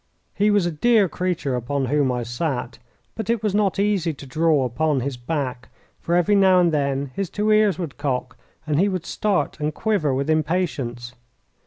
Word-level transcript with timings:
He 0.33 0.49
was 0.49 0.65
a 0.65 0.71
dear 0.71 1.07
creature 1.07 1.55
upon 1.55 1.85
whom 1.85 2.11
I 2.11 2.23
sat, 2.23 2.79
but 3.13 3.29
it 3.29 3.43
was 3.43 3.53
not 3.53 3.77
easy 3.77 4.15
to 4.15 4.25
draw 4.25 4.65
upon 4.65 5.01
his 5.01 5.15
back, 5.15 5.69
for 5.99 6.15
every 6.15 6.33
now 6.33 6.59
and 6.59 6.71
then 6.71 7.11
his 7.13 7.29
two 7.29 7.51
ears 7.51 7.77
would 7.77 7.97
cock, 7.99 8.35
and 8.65 8.79
he 8.79 8.89
would 8.89 9.05
start 9.05 9.59
and 9.59 9.71
quiver 9.75 10.11
with 10.11 10.27
impatience. 10.27 11.13